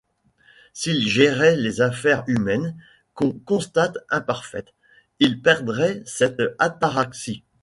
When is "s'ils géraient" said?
0.73-1.55